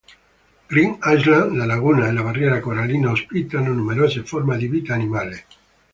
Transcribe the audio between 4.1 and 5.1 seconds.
forme di vita